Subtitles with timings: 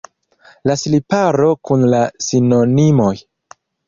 [0.69, 1.99] La sliparo kun la
[2.29, 3.13] sinonimoj.